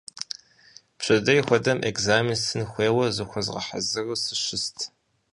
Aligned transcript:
Пщэдей 0.97 1.39
хуэдэм 1.45 1.79
экзамен 1.89 2.37
стын 2.43 2.63
хуейуэ, 2.71 3.05
зыхуэзгъэхьэзыру 3.15 4.15
сыщыст. 4.23 4.77